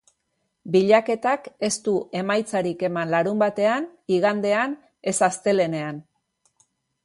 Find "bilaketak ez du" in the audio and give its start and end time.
0.75-1.93